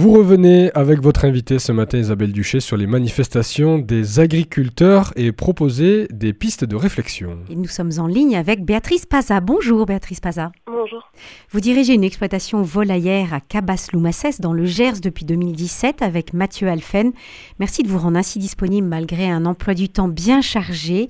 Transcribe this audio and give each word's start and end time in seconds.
Vous 0.00 0.12
revenez 0.12 0.70
avec 0.76 1.00
votre 1.00 1.24
invité 1.24 1.58
ce 1.58 1.72
matin, 1.72 1.98
Isabelle 1.98 2.30
Duché, 2.30 2.60
sur 2.60 2.76
les 2.76 2.86
manifestations 2.86 3.80
des 3.80 4.20
agriculteurs 4.20 5.12
et 5.16 5.32
proposer 5.32 6.06
des 6.12 6.32
pistes 6.32 6.64
de 6.64 6.76
réflexion. 6.76 7.40
Et 7.50 7.56
nous 7.56 7.66
sommes 7.66 7.90
en 7.98 8.06
ligne 8.06 8.36
avec 8.36 8.64
Béatrice 8.64 9.06
Paza. 9.06 9.40
Bonjour 9.40 9.86
Béatrice 9.86 10.20
Paza. 10.20 10.52
Bonjour. 10.68 11.10
Vous 11.50 11.58
dirigez 11.58 11.94
une 11.94 12.04
exploitation 12.04 12.62
volaillère 12.62 13.34
à 13.34 13.40
Cabas-Loumassès 13.40 14.40
dans 14.40 14.52
le 14.52 14.66
Gers 14.66 15.00
depuis 15.02 15.24
2017 15.24 16.00
avec 16.00 16.32
Mathieu 16.32 16.68
Alphen. 16.68 17.10
Merci 17.58 17.82
de 17.82 17.88
vous 17.88 17.98
rendre 17.98 18.18
ainsi 18.18 18.38
disponible 18.38 18.86
malgré 18.86 19.28
un 19.28 19.46
emploi 19.46 19.74
du 19.74 19.88
temps 19.88 20.06
bien 20.06 20.42
chargé. 20.42 21.08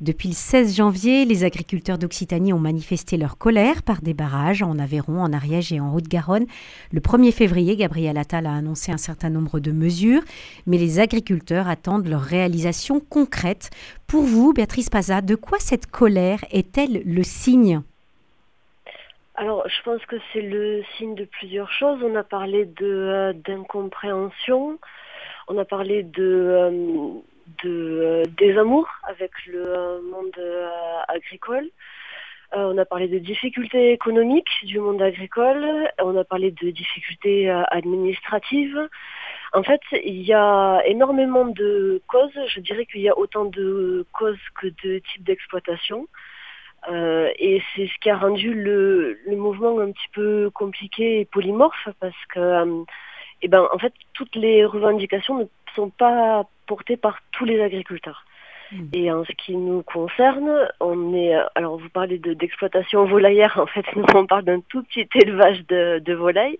Depuis 0.00 0.28
le 0.28 0.34
16 0.34 0.76
janvier, 0.76 1.26
les 1.26 1.44
agriculteurs 1.44 1.98
d'Occitanie 1.98 2.54
ont 2.54 2.58
manifesté 2.58 3.18
leur 3.18 3.36
colère 3.36 3.82
par 3.82 4.00
des 4.00 4.14
barrages 4.14 4.62
en 4.62 4.78
Aveyron, 4.78 5.20
en 5.20 5.34
Ariège 5.34 5.74
et 5.74 5.80
en 5.80 5.94
Haute-Garonne. 5.94 6.46
Le 6.90 7.00
1er 7.00 7.32
février, 7.32 7.76
Gabriel 7.76 8.16
Attal 8.30 8.46
a 8.46 8.54
annoncé 8.54 8.92
un 8.92 8.96
certain 8.96 9.28
nombre 9.28 9.58
de 9.58 9.72
mesures, 9.72 10.22
mais 10.66 10.78
les 10.78 11.00
agriculteurs 11.00 11.68
attendent 11.68 12.06
leur 12.06 12.20
réalisation 12.20 13.00
concrète. 13.00 13.70
Pour 14.06 14.22
vous, 14.22 14.52
Béatrice 14.52 14.88
Paza, 14.88 15.20
de 15.20 15.34
quoi 15.34 15.58
cette 15.58 15.88
colère 15.88 16.38
est-elle 16.52 17.02
le 17.04 17.24
signe? 17.24 17.82
Alors, 19.34 19.68
je 19.68 19.82
pense 19.82 20.04
que 20.06 20.14
c'est 20.32 20.42
le 20.42 20.84
signe 20.96 21.16
de 21.16 21.24
plusieurs 21.24 21.72
choses. 21.72 21.98
On 22.04 22.14
a 22.14 22.22
parlé 22.22 22.66
de 22.66 22.86
euh, 22.86 23.32
d'incompréhension, 23.32 24.78
on 25.48 25.58
a 25.58 25.64
parlé 25.64 26.04
de, 26.04 26.22
euh, 26.22 26.70
de 27.64 27.68
euh, 27.68 28.24
désamour 28.38 28.86
avec 29.08 29.32
le 29.46 30.02
monde 30.08 30.38
agricole. 31.08 31.68
On 32.52 32.78
a 32.78 32.84
parlé 32.84 33.08
de 33.08 33.18
difficultés 33.18 33.92
économiques 33.92 34.64
du 34.64 34.78
monde 34.78 35.00
agricole. 35.02 35.90
On 36.02 36.16
a 36.16 36.24
parlé 36.24 36.50
de 36.50 36.70
difficultés 36.70 37.50
administratives. 37.70 38.88
En 39.52 39.62
fait, 39.62 39.80
il 39.92 40.22
y 40.22 40.32
a 40.32 40.80
énormément 40.86 41.46
de 41.46 42.00
causes. 42.06 42.38
Je 42.48 42.60
dirais 42.60 42.86
qu'il 42.86 43.00
y 43.00 43.08
a 43.08 43.18
autant 43.18 43.44
de 43.44 44.06
causes 44.12 44.38
que 44.60 44.68
de 44.84 44.98
types 44.98 45.24
d'exploitation. 45.24 46.06
Euh, 46.88 47.30
et 47.38 47.62
c'est 47.74 47.86
ce 47.88 47.98
qui 48.00 48.10
a 48.10 48.16
rendu 48.16 48.54
le, 48.54 49.18
mouvement 49.26 49.78
un 49.80 49.92
petit 49.92 50.08
peu 50.12 50.50
compliqué 50.54 51.20
et 51.20 51.24
polymorphe 51.24 51.88
parce 52.00 52.26
que, 52.32 52.40
euh, 52.40 52.84
eh 53.42 53.48
ben, 53.48 53.68
en 53.72 53.78
fait, 53.78 53.92
toutes 54.14 54.34
les 54.36 54.64
revendications 54.64 55.38
ne 55.38 55.44
sont 55.74 55.90
pas 55.90 56.44
portées 56.66 56.96
par 56.96 57.18
tous 57.32 57.44
les 57.44 57.60
agriculteurs. 57.60 58.24
Hmm. 58.72 58.86
Et 58.92 59.10
en 59.10 59.24
ce 59.24 59.32
qui 59.32 59.56
nous 59.56 59.82
concerne, 59.82 60.68
on 60.80 61.14
est, 61.14 61.34
alors 61.54 61.78
vous 61.78 61.88
parlez 61.88 62.18
d'exploitation 62.18 63.04
volaillère, 63.04 63.58
en 63.58 63.66
fait, 63.66 63.84
nous 63.96 64.04
on 64.14 64.26
parle 64.26 64.44
d'un 64.44 64.60
tout 64.60 64.82
petit 64.82 65.08
élevage 65.14 65.66
de, 65.68 65.98
de 65.98 66.14
volailles. 66.14 66.58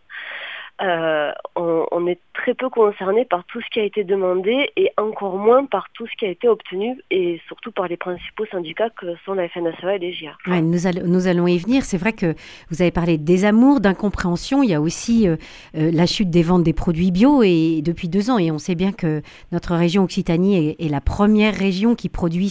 Euh, 0.83 1.33
on, 1.57 2.07
est 2.07 2.19
très 2.33 2.55
peu 2.55 2.71
concerné 2.71 3.27
par 3.27 3.45
tout 3.45 3.61
ce 3.61 3.67
qui 3.71 3.81
a 3.81 3.85
été 3.85 4.03
demandé 4.03 4.71
et 4.77 4.91
encore 4.97 5.37
moins 5.37 5.67
par 5.67 5.89
tout 5.93 6.07
ce 6.07 6.17
qui 6.17 6.25
a 6.25 6.29
été 6.29 6.49
obtenu 6.49 6.97
et 7.11 7.39
surtout 7.47 7.71
par 7.71 7.87
les 7.87 7.99
principaux 7.99 8.47
syndicats 8.51 8.89
que 8.89 9.07
sont 9.27 9.35
la 9.35 9.47
FNSEA 9.51 9.97
et 9.97 9.99
les 9.99 10.13
GIA. 10.15 10.33
nous, 10.47 10.87
allons, 10.87 11.47
y 11.47 11.59
venir. 11.59 11.85
C'est 11.85 11.99
vrai 11.99 12.15
que 12.15 12.35
vous 12.71 12.81
avez 12.81 12.91
parlé 12.91 13.19
des 13.19 13.45
amours, 13.45 13.81
d'incompréhension. 13.81 14.63
Il 14.63 14.71
y 14.71 14.75
a 14.75 14.81
aussi 14.81 15.29
euh, 15.29 15.37
euh, 15.77 15.91
la 15.93 16.07
chute 16.07 16.31
des 16.31 16.43
ventes 16.43 16.63
des 16.63 16.73
produits 16.73 17.11
bio 17.11 17.43
et 17.43 17.83
depuis 17.85 18.09
deux 18.09 18.31
ans. 18.31 18.39
Et 18.39 18.51
on 18.51 18.59
sait 18.59 18.75
bien 18.75 18.93
que 18.93 19.21
notre 19.53 19.75
région 19.75 20.05
Occitanie 20.05 20.77
est, 20.79 20.89
la 20.89 21.03
première 21.03 21.55
région 21.55 21.95
qui 21.95 22.09
produit 22.09 22.51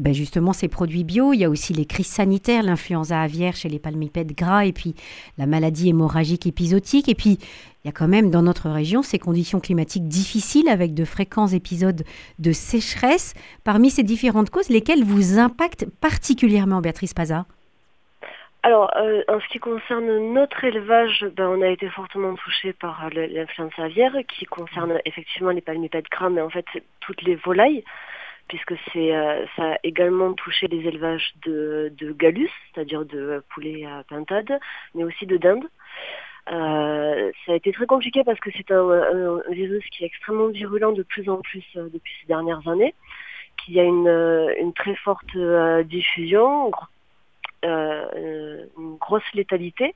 ben 0.00 0.12
justement 0.12 0.52
ces 0.52 0.66
produits 0.66 1.04
bio. 1.04 1.32
Il 1.32 1.38
y 1.38 1.44
a 1.44 1.50
aussi 1.50 1.72
les 1.72 1.84
crises 1.84 2.08
sanitaires, 2.08 2.64
l'influenza 2.64 3.20
aviaire 3.20 3.54
chez 3.54 3.68
les 3.68 3.78
palmipèdes 3.78 4.34
gras 4.34 4.66
et 4.66 4.72
puis 4.72 4.94
la 5.38 5.46
maladie 5.46 5.90
hémorragique 5.90 6.46
épisodique. 6.46 7.11
Et 7.12 7.14
puis, 7.14 7.36
il 7.84 7.86
y 7.86 7.90
a 7.90 7.92
quand 7.92 8.08
même 8.08 8.30
dans 8.30 8.40
notre 8.40 8.70
région 8.70 9.02
ces 9.02 9.18
conditions 9.18 9.60
climatiques 9.60 10.08
difficiles 10.08 10.66
avec 10.70 10.94
de 10.94 11.04
fréquents 11.04 11.46
épisodes 11.46 12.04
de 12.38 12.52
sécheresse. 12.52 13.34
Parmi 13.64 13.90
ces 13.90 14.02
différentes 14.02 14.48
causes, 14.48 14.70
lesquelles 14.70 15.04
vous 15.04 15.38
impactent 15.38 15.84
particulièrement, 16.00 16.80
Béatrice 16.80 17.12
Paza? 17.12 17.44
Alors, 18.62 18.90
euh, 18.96 19.22
en 19.28 19.40
ce 19.40 19.48
qui 19.48 19.58
concerne 19.58 20.32
notre 20.32 20.64
élevage, 20.64 21.26
ben, 21.36 21.48
on 21.48 21.60
a 21.60 21.68
été 21.68 21.86
fortement 21.90 22.34
touché 22.36 22.72
par 22.72 23.10
l'influence 23.10 23.76
aviaire, 23.76 24.14
qui 24.26 24.46
concerne 24.46 24.98
effectivement 25.04 25.50
les 25.50 25.60
palmipèdes 25.60 26.08
gras, 26.10 26.30
mais 26.30 26.40
en 26.40 26.48
fait 26.48 26.64
toutes 27.00 27.20
les 27.20 27.34
volailles, 27.34 27.84
puisque 28.48 28.72
euh, 28.72 29.44
ça 29.54 29.72
a 29.72 29.76
également 29.82 30.32
touché 30.32 30.66
les 30.66 30.88
élevages 30.88 31.34
de, 31.44 31.92
de 31.98 32.12
galus, 32.12 32.52
c'est-à-dire 32.72 33.04
de 33.04 33.44
poulets 33.52 33.84
à 33.84 34.02
pintade, 34.08 34.58
mais 34.94 35.04
aussi 35.04 35.26
de 35.26 35.36
dinde. 35.36 35.64
Euh, 36.50 37.30
ça 37.46 37.52
a 37.52 37.54
été 37.54 37.72
très 37.72 37.86
compliqué 37.86 38.24
parce 38.24 38.40
que 38.40 38.50
c'est 38.56 38.70
un, 38.72 39.40
virus 39.50 39.84
qui 39.90 40.04
est 40.04 40.06
extrêmement 40.06 40.48
virulent 40.48 40.92
de 40.92 41.02
plus 41.02 41.28
en 41.28 41.36
plus 41.36 41.64
euh, 41.76 41.88
depuis 41.92 42.12
ces 42.20 42.26
dernières 42.26 42.66
années, 42.66 42.94
qu'il 43.58 43.74
y 43.74 43.80
a 43.80 43.84
une, 43.84 44.08
euh, 44.08 44.52
une 44.58 44.72
très 44.72 44.96
forte 44.96 45.36
diffusion, 45.84 46.72
une 47.62 48.96
grosse 48.98 49.22
létalité. 49.34 49.94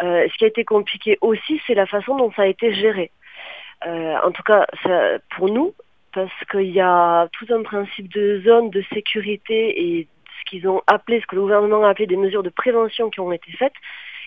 ce 0.00 0.36
qui 0.38 0.44
a 0.44 0.48
été 0.48 0.64
compliqué 0.64 1.18
aussi, 1.20 1.60
c'est 1.66 1.74
la 1.74 1.86
façon 1.86 2.16
dont 2.16 2.30
ça 2.32 2.42
a 2.42 2.46
été 2.46 2.72
géré. 2.72 3.10
en 3.84 4.30
tout 4.30 4.44
cas, 4.44 4.66
ça, 4.84 5.18
pour 5.30 5.48
nous, 5.48 5.74
parce 6.12 6.44
qu'il 6.50 6.70
y 6.70 6.80
a 6.80 7.28
tout 7.32 7.46
un 7.50 7.62
principe 7.62 8.12
de 8.12 8.40
zone 8.44 8.70
de 8.70 8.84
sécurité 8.92 9.98
et 9.98 10.08
qu'ils 10.52 10.68
ont 10.68 10.82
appelé, 10.86 11.20
ce 11.20 11.26
que 11.26 11.34
le 11.34 11.40
gouvernement 11.40 11.84
a 11.84 11.88
appelé 11.88 12.06
des 12.06 12.16
mesures 12.16 12.42
de 12.42 12.50
prévention 12.50 13.08
qui 13.08 13.20
ont 13.20 13.32
été 13.32 13.50
faites, 13.52 13.72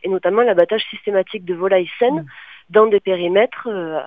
et 0.04 0.10
notamment 0.10 0.42
l'abattage 0.42 0.84
systématique 0.90 1.46
de 1.46 1.54
volailles 1.54 1.90
saines 2.00 2.22
mm. 2.22 2.26
dans 2.72 2.88
des 2.88 3.00
périmètres 3.00 3.68
euh, 3.68 4.02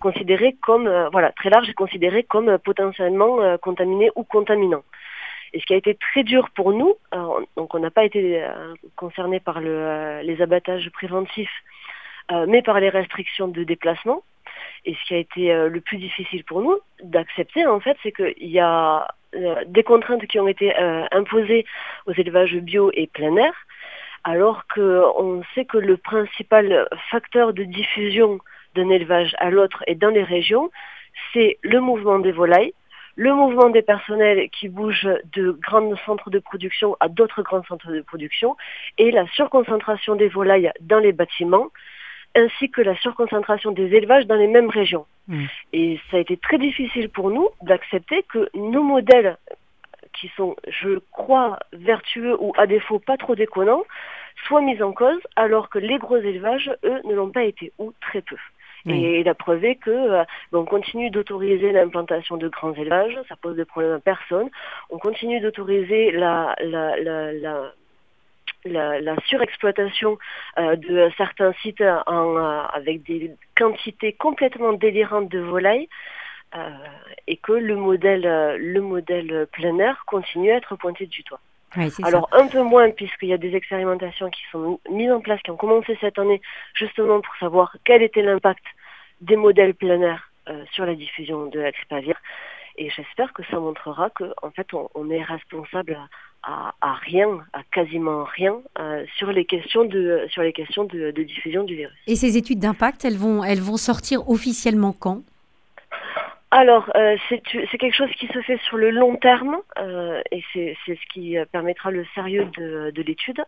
considérés 0.00 0.56
comme 0.62 0.86
euh, 0.86 1.08
voilà 1.10 1.32
très 1.32 1.50
larges 1.50 1.68
et 1.68 1.74
considérés 1.74 2.22
comme 2.22 2.48
euh, 2.48 2.58
potentiellement 2.58 3.38
contaminés 3.58 4.10
ou 4.16 4.24
contaminants. 4.24 4.84
Et 5.52 5.60
ce 5.60 5.66
qui 5.66 5.74
a 5.74 5.76
été 5.76 5.94
très 5.94 6.24
dur 6.24 6.48
pour 6.50 6.72
nous, 6.72 6.94
donc 7.56 7.74
on 7.76 7.78
n'a 7.78 7.92
pas 7.92 8.04
été 8.04 8.44
concerné 8.96 9.38
par 9.38 9.60
le, 9.60 10.20
les 10.24 10.42
abattages 10.42 10.90
préventifs, 10.90 11.62
mais 12.48 12.60
par 12.60 12.80
les 12.80 12.88
restrictions 12.88 13.46
de 13.46 13.62
déplacement. 13.62 14.24
Et 14.84 14.94
ce 14.94 15.04
qui 15.06 15.14
a 15.14 15.18
été 15.18 15.68
le 15.68 15.80
plus 15.80 15.98
difficile 15.98 16.42
pour 16.42 16.60
nous 16.60 16.76
d'accepter, 17.04 17.68
en 17.68 17.78
fait, 17.78 17.96
c'est 18.02 18.10
qu'il 18.10 18.50
y 18.50 18.58
a 18.58 19.06
des 19.66 19.82
contraintes 19.82 20.26
qui 20.26 20.38
ont 20.38 20.48
été 20.48 20.74
imposées 21.12 21.64
aux 22.06 22.12
élevages 22.12 22.56
bio 22.56 22.90
et 22.94 23.06
plein 23.06 23.36
air, 23.36 23.54
alors 24.24 24.64
qu'on 24.74 25.42
sait 25.54 25.64
que 25.64 25.78
le 25.78 25.96
principal 25.96 26.88
facteur 27.10 27.52
de 27.52 27.64
diffusion 27.64 28.38
d'un 28.74 28.88
élevage 28.88 29.34
à 29.38 29.50
l'autre 29.50 29.84
et 29.86 29.94
dans 29.94 30.10
les 30.10 30.24
régions, 30.24 30.70
c'est 31.32 31.58
le 31.62 31.80
mouvement 31.80 32.18
des 32.18 32.32
volailles, 32.32 32.74
le 33.16 33.32
mouvement 33.32 33.70
des 33.70 33.82
personnels 33.82 34.48
qui 34.50 34.68
bougent 34.68 35.08
de 35.32 35.52
grands 35.52 35.96
centres 36.04 36.30
de 36.30 36.40
production 36.40 36.96
à 37.00 37.08
d'autres 37.08 37.42
grands 37.42 37.62
centres 37.64 37.92
de 37.92 38.00
production 38.00 38.56
et 38.98 39.10
la 39.12 39.26
surconcentration 39.28 40.16
des 40.16 40.28
volailles 40.28 40.72
dans 40.80 40.98
les 40.98 41.12
bâtiments 41.12 41.68
ainsi 42.34 42.70
que 42.70 42.82
la 42.82 42.96
surconcentration 42.96 43.72
des 43.72 43.94
élevages 43.94 44.26
dans 44.26 44.36
les 44.36 44.46
mêmes 44.46 44.70
régions. 44.70 45.06
Mmh. 45.28 45.44
Et 45.72 46.00
ça 46.10 46.16
a 46.16 46.20
été 46.20 46.36
très 46.36 46.58
difficile 46.58 47.08
pour 47.08 47.30
nous 47.30 47.48
d'accepter 47.62 48.22
que 48.24 48.48
nos 48.54 48.82
modèles 48.82 49.36
qui 50.12 50.30
sont, 50.36 50.56
je 50.68 50.98
crois, 51.10 51.58
vertueux 51.72 52.36
ou 52.40 52.52
à 52.56 52.66
défaut 52.66 52.98
pas 52.98 53.16
trop 53.16 53.34
déconnants, 53.34 53.84
soient 54.46 54.60
mis 54.60 54.80
en 54.82 54.92
cause 54.92 55.20
alors 55.36 55.68
que 55.68 55.78
les 55.78 55.98
gros 55.98 56.16
élevages, 56.16 56.70
eux, 56.84 57.00
ne 57.04 57.14
l'ont 57.14 57.30
pas 57.30 57.44
été, 57.44 57.72
ou 57.78 57.92
très 58.00 58.22
peu. 58.22 58.36
Et 58.86 59.20
il 59.20 59.28
a 59.30 59.34
prouvé 59.34 59.76
que 59.76 59.90
euh, 59.90 60.24
on 60.52 60.66
continue 60.66 61.10
d'autoriser 61.10 61.72
l'implantation 61.72 62.36
de 62.36 62.48
grands 62.48 62.74
élevages, 62.74 63.18
ça 63.30 63.36
pose 63.36 63.56
de 63.56 63.64
problèmes 63.64 63.94
à 63.94 63.98
personne. 63.98 64.50
On 64.90 64.98
continue 64.98 65.40
d'autoriser 65.40 66.10
la, 66.10 66.54
la, 66.60 66.94
la, 66.98 67.32
la, 67.32 67.72
la, 68.64 69.16
surexploitation 69.26 70.18
euh, 70.58 70.76
de 70.76 71.10
certains 71.16 71.52
sites 71.62 71.82
en, 72.06 72.36
euh, 72.36 72.62
avec 72.72 73.02
des 73.04 73.30
quantités 73.56 74.12
complètement 74.12 74.72
délirantes 74.72 75.28
de 75.28 75.40
volailles. 75.40 75.88
Euh, 76.56 76.70
et 77.26 77.36
que 77.36 77.50
le 77.50 77.74
modèle, 77.74 78.22
le 78.60 78.80
modèle 78.80 79.48
plein 79.50 79.76
air 79.80 80.04
continue 80.06 80.52
à 80.52 80.58
être 80.58 80.76
pointé 80.76 81.06
du 81.06 81.22
doigt. 81.24 81.40
Alors 82.04 82.28
un 82.30 82.46
peu 82.46 82.62
moins 82.62 82.90
puisqu'il 82.92 83.30
y 83.30 83.32
a 83.32 83.38
des 83.38 83.56
expérimentations 83.56 84.30
qui 84.30 84.42
sont 84.52 84.78
mises 84.88 85.10
en 85.10 85.20
place, 85.20 85.42
qui 85.42 85.50
ont 85.50 85.56
commencé 85.56 85.98
cette 86.00 86.16
année, 86.16 86.40
justement 86.74 87.20
pour 87.20 87.34
savoir 87.40 87.76
quel 87.82 88.02
était 88.02 88.22
l'impact 88.22 88.62
des 89.20 89.34
modèles 89.34 89.74
plein 89.74 90.00
air 90.00 90.30
sur 90.70 90.86
la 90.86 90.94
diffusion 90.94 91.46
de 91.46 91.58
la 91.58 91.72
grippe 91.72 91.92
aviaire. 91.92 92.20
Et 92.76 92.90
j'espère 92.90 93.32
que 93.32 93.42
ça 93.50 93.58
montrera 93.58 94.10
qu'en 94.10 94.30
en 94.42 94.50
fait 94.50 94.68
on, 94.72 95.10
est 95.10 95.22
responsable 95.22 95.98
à, 96.46 96.74
à, 96.80 96.94
rien, 96.94 97.28
à 97.52 97.62
quasiment 97.72 98.24
rien, 98.24 98.56
sur 99.16 99.32
les 99.32 99.44
questions 99.44 99.84
de 99.84 100.26
sur 100.28 100.42
les 100.42 100.52
questions 100.52 100.84
de, 100.84 101.10
de 101.10 101.22
diffusion 101.22 101.64
du 101.64 101.74
virus. 101.76 101.96
Et 102.06 102.16
ces 102.16 102.36
études 102.36 102.58
d'impact, 102.58 103.04
elles 103.04 103.16
vont 103.16 103.42
elles 103.42 103.60
vont 103.60 103.76
sortir 103.76 104.28
officiellement 104.28 104.92
quand? 104.92 105.22
Alors, 106.50 106.88
euh, 106.94 107.16
c'est 107.28 107.78
quelque 107.78 107.96
chose 107.96 108.12
qui 108.16 108.28
se 108.28 108.40
fait 108.42 108.60
sur 108.68 108.76
le 108.76 108.90
long 108.90 109.16
terme 109.16 109.56
euh, 109.76 110.22
et 110.30 110.40
c'est 110.52 110.76
ce 110.86 111.12
qui 111.12 111.36
euh, 111.36 111.44
permettra 111.50 111.90
le 111.90 112.06
sérieux 112.14 112.46
de, 112.56 112.92
de 112.92 113.02
l'étude. 113.02 113.44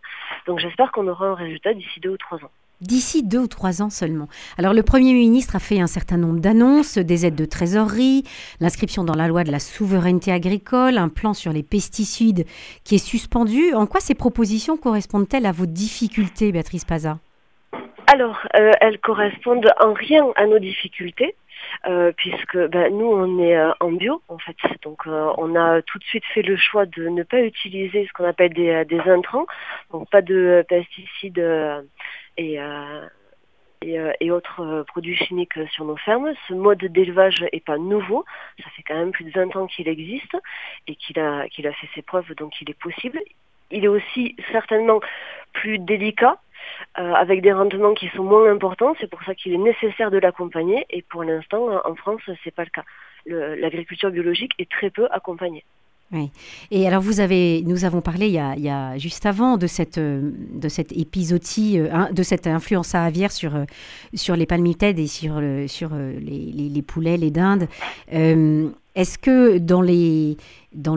Donc 0.47 0.59
j'espère 0.59 0.91
qu'on 0.91 1.07
aura 1.07 1.27
un 1.29 1.35
résultat 1.35 1.73
d'ici 1.73 2.01
deux 2.01 2.11
ou 2.11 2.17
trois 2.17 2.39
ans. 2.39 2.51
D'ici 2.83 3.23
deux 3.23 3.39
ou 3.39 3.47
trois 3.47 3.81
ans 3.81 3.89
seulement. 3.89 4.29
Alors 4.59 4.75
le 4.75 4.83
Premier 4.83 5.15
ministre 5.15 5.57
a 5.57 5.61
fait 5.61 5.81
un 5.81 5.87
certain 5.87 6.19
nombre 6.19 6.41
d'annonces, 6.41 6.99
des 6.99 7.25
aides 7.25 7.35
de 7.35 7.47
trésorerie, 7.47 8.25
l'inscription 8.61 9.03
dans 9.03 9.15
la 9.15 9.29
loi 9.29 9.45
de 9.45 9.51
la 9.51 9.61
souveraineté 9.61 10.31
agricole, 10.31 10.99
un 10.99 11.09
plan 11.09 11.33
sur 11.33 11.55
les 11.55 11.63
pesticides 11.63 12.45
qui 12.85 12.97
est 12.97 12.99
suspendu. 12.99 13.73
En 13.73 13.87
quoi 13.87 14.01
ces 14.01 14.15
propositions 14.15 14.77
correspondent-elles 14.77 15.47
à 15.47 15.53
vos 15.53 15.65
difficultés, 15.65 16.53
Béatrice 16.53 16.85
Paza? 16.85 17.19
Alors, 18.09 18.39
euh, 18.55 18.73
elles 18.83 19.01
correspondent 19.01 19.73
en 19.81 19.95
rien 19.95 20.27
à 20.37 20.47
nos 20.47 20.59
difficultés. 20.59 21.35
Euh, 21.85 22.13
puisque 22.17 22.57
ben, 22.69 22.97
nous 22.97 23.07
on 23.07 23.39
est 23.39 23.57
euh, 23.57 23.73
en 23.81 23.93
bio 23.93 24.23
en 24.29 24.39
fait, 24.39 24.57
donc 24.83 25.07
on 25.07 25.55
a 25.57 25.83
tout 25.83 25.99
de 25.99 26.05
suite 26.05 26.25
fait 26.33 26.43
le 26.43 26.57
choix 26.57 26.87
de 26.87 27.09
ne 27.09 27.23
pas 27.23 27.41
utiliser 27.41 28.07
ce 28.07 28.13
qu'on 28.13 28.25
appelle 28.25 28.53
des, 28.53 28.85
des 28.87 29.01
intrants, 29.01 29.47
donc 29.93 30.09
pas 30.11 30.23
de 30.23 30.65
pesticides 30.69 31.43
et, 32.37 32.59
et, 33.83 34.31
autres 34.31 34.85
produits 34.89 35.17
chimiques 35.17 35.59
sur 35.71 35.85
nos 35.85 35.97
fermes. 35.97 36.33
Ce 36.49 36.55
mode 36.55 36.85
d'élevage 36.85 37.45
est 37.53 37.65
pas 37.65 37.79
nouveau, 37.79 38.25
ça 38.63 38.71
fait 38.71 38.83
quand 38.83 38.97
même 38.97 39.13
plus 39.13 39.25
de 39.25 39.33
20 39.33 39.55
ans 39.57 39.67
qu'il 39.67 39.89
existe 39.89 40.37
et 40.87 40.97
qu'il 40.97 41.19
a 41.19 41.49
qu'il 41.49 41.67
a 41.67 41.73
fait 41.73 41.89
ses 41.95 42.03
preuves, 42.03 42.35
donc 42.35 42.61
il 42.61 42.71
est 42.71 42.79
possible. 42.79 43.21
Il 43.71 43.85
est 43.85 43.89
aussi 43.89 44.37
certainement 44.53 45.01
plus 45.53 45.79
délicat 45.79 46.39
euh, 46.99 47.13
avec 47.13 47.43
des 47.43 47.53
rendements 47.53 47.95
qui 47.95 48.09
sont 48.09 48.25
moins 48.25 48.51
importants. 48.51 48.95
C'est 49.01 49.11
pour 49.11 49.23
ça 49.25 49.35
qu'il 49.35 49.53
est 49.53 49.59
nécessaire 49.59 50.11
de 50.11 50.19
l'accompagner. 50.19 50.87
Et 50.91 51.03
pour 51.03 51.25
l'instant, 51.25 51.69
en 51.85 51.95
France, 51.95 52.23
c'est 52.45 52.55
pas 52.55 52.65
le 52.65 52.71
cas. 52.71 52.85
L'agriculture 53.27 54.11
biologique 54.11 54.53
est 54.59 54.71
très 54.71 54.91
peu 54.91 55.07
accompagnée. 55.11 55.65
Oui. 56.13 56.31
Et 56.71 56.87
alors 56.87 57.03
vous 57.03 57.19
avez, 57.19 57.63
nous 57.63 57.85
avons 57.85 58.01
parlé 58.01 58.29
il 58.29 58.35
y 58.35 58.69
a, 58.69 58.97
juste 58.97 59.27
avant 59.27 59.57
de 59.57 59.67
cette 59.67 59.99
euh, 59.99 60.31
de 60.53 60.69
cette 60.69 60.93
épisodie, 60.93 61.81
euh, 61.81 62.13
de 62.13 62.23
cette 62.23 62.47
influence 62.47 62.95
aviaire 62.95 63.33
sur 63.33 63.53
sur 64.15 64.37
les 64.37 64.47
palmipèdes 64.47 65.01
et 65.01 65.09
sur 65.09 65.43
sur 65.67 65.91
les, 65.95 66.83
poulets, 66.83 67.17
les 67.17 67.33
dindes. 67.33 67.67
Est-ce 68.97 69.19
que 69.19 69.59
dans 69.59 69.83
les, 69.83 70.39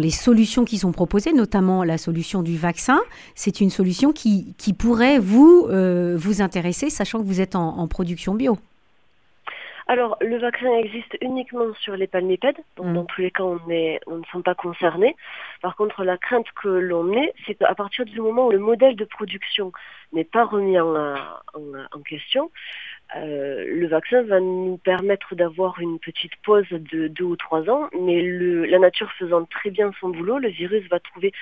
solutions 0.10 0.64
qui 0.64 0.78
sont 0.78 0.94
proposées, 0.94 1.34
notamment 1.34 1.84
la 1.84 1.98
solution 1.98 2.42
du 2.42 2.58
vaccin, 2.58 3.00
c'est 3.36 3.60
une 3.60 3.70
solution 3.70 4.14
qui, 4.14 4.56
pourrait 4.78 5.20
vous, 5.20 5.68
euh, 5.70 6.16
vous 6.18 6.42
intéresser, 6.42 6.90
sachant 6.90 7.20
que 7.20 7.26
vous 7.26 7.42
êtes 7.42 7.56
en, 7.56 7.88
production 7.90 8.34
bio? 8.36 8.58
Alors, 9.90 10.18
le 10.22 10.38
vaccin 10.38 10.72
existe 10.78 11.18
uniquement 11.20 11.74
sur 11.82 11.96
les 11.96 12.06
palmipèdes, 12.06 12.60
donc 12.78 12.86
mmh. 12.86 12.94
dans 12.94 13.06
tous 13.06 13.22
les 13.22 13.32
cas, 13.32 13.42
on, 13.42 13.60
est, 13.72 14.00
on 14.06 14.18
ne 14.18 14.24
sont 14.32 14.44
pas 14.44 14.54
concernés. 14.54 15.16
Par 15.64 15.76
contre, 15.76 16.04
la 16.04 16.16
crainte 16.16 16.46
que 16.62 16.68
l'on 16.68 17.12
ait, 17.14 17.34
c'est 17.48 17.56
qu'à 17.56 17.74
partir 17.74 18.06
du 18.06 18.22
moment 18.22 18.46
où 18.46 18.52
le 18.52 18.60
modèle 18.60 18.96
de 18.96 19.04
production 19.04 19.72
n'est 20.14 20.26
pas 20.26 20.46
remis 20.46 20.80
en, 20.80 21.16
en 21.56 22.02
question, 22.08 22.52
euh, 23.16 23.66
le 23.68 23.88
vaccin 23.88 24.22
va 24.22 24.40
nous 24.40 24.78
permettre 24.84 25.34
d'avoir 25.34 25.80
une 25.80 25.98
petite 25.98 26.36
pause 26.44 26.70
de 26.70 27.08
deux 27.08 27.24
ou 27.24 27.36
trois 27.36 27.68
ans, 27.68 27.90
mais 28.00 28.22
le, 28.22 28.66
la 28.66 28.78
nature 28.78 29.12
faisant 29.14 29.46
très 29.46 29.72
bien 29.72 29.92
son 30.00 30.10
boulot, 30.10 30.38
le 30.38 30.50
virus 30.50 30.88
va 30.90 31.00
trouver 31.00 31.34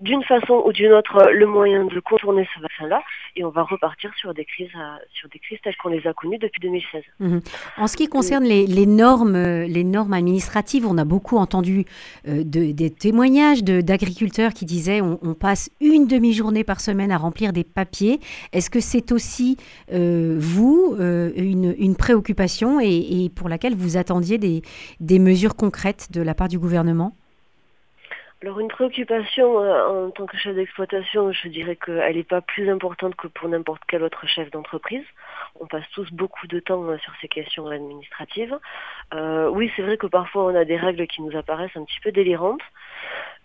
d'une 0.00 0.22
façon 0.24 0.62
ou 0.66 0.72
d'une 0.72 0.92
autre 0.92 1.30
le 1.32 1.46
moyen 1.46 1.84
de 1.84 2.00
contourner 2.00 2.46
ce 2.54 2.60
vaccin-là 2.60 3.02
et 3.34 3.44
on 3.44 3.50
va 3.50 3.62
repartir 3.62 4.12
sur 4.16 4.34
des 4.34 4.44
crises, 4.44 4.68
euh, 4.76 4.96
sur 5.14 5.28
des 5.30 5.38
crises 5.38 5.58
telles 5.62 5.76
qu'on 5.76 5.88
les 5.88 6.06
a 6.06 6.12
connues 6.12 6.38
depuis 6.38 6.60
2016. 6.60 7.02
Mhm. 7.20 7.40
En 7.78 7.86
ce 7.86 7.96
qui 7.96 8.06
concerne 8.06 8.44
les, 8.44 8.86
normes, 8.86 9.36
euh, 9.36 9.66
les 9.66 9.84
normes 9.84 10.12
administratives, 10.12 10.86
on 10.86 10.98
a 10.98 11.04
beaucoup 11.04 11.38
entendu 11.38 11.86
euh, 12.28 12.42
des 12.44 12.90
témoignages 12.90 13.64
d'agriculteurs 13.64 14.52
qui 14.52 14.64
disaient 14.64 15.00
on, 15.00 15.16
passe 15.34 15.70
une 15.80 16.06
demi-journée 16.06 16.64
par 16.64 16.80
semaine 16.80 17.10
à 17.10 17.18
remplir 17.18 17.52
des 17.52 17.64
papiers. 17.64 18.20
Est-ce 18.52 18.70
que 18.70 18.80
c'est 18.80 19.12
aussi 19.12 19.56
vous 19.88 20.96
une, 20.98 21.96
préoccupation 21.96 22.80
et, 22.80 23.30
pour 23.34 23.48
laquelle 23.48 23.74
vous 23.74 23.96
attendiez 23.96 24.38
des 24.38 25.18
mesures 25.18 25.56
concrètes 25.56 26.08
de 26.12 26.22
la 26.22 26.34
part 26.34 26.48
du 26.48 26.58
gouvernement? 26.58 27.12
Alors 28.42 28.60
une 28.60 28.68
préoccupation 28.68 29.62
euh, 29.62 30.06
en 30.06 30.10
tant 30.10 30.26
que 30.26 30.36
chef 30.36 30.54
d'exploitation, 30.54 31.32
je 31.32 31.48
dirais 31.48 31.74
qu'elle 31.74 32.16
n'est 32.16 32.22
pas 32.22 32.42
plus 32.42 32.68
importante 32.68 33.16
que 33.16 33.28
pour 33.28 33.48
n'importe 33.48 33.80
quel 33.88 34.02
autre 34.02 34.26
chef 34.26 34.50
d'entreprise. 34.50 35.04
On 35.58 35.66
passe 35.66 35.88
tous 35.94 36.12
beaucoup 36.12 36.46
de 36.46 36.60
temps 36.60 36.84
euh, 36.84 36.98
sur 36.98 37.14
ces 37.22 37.28
questions 37.28 37.66
administratives. 37.68 38.58
Euh, 39.14 39.48
oui, 39.48 39.72
c'est 39.74 39.82
vrai 39.82 39.96
que 39.96 40.06
parfois 40.06 40.44
on 40.44 40.54
a 40.54 40.66
des 40.66 40.76
règles 40.76 41.06
qui 41.06 41.22
nous 41.22 41.34
apparaissent 41.34 41.76
un 41.76 41.84
petit 41.84 42.00
peu 42.00 42.12
délirantes, 42.12 42.60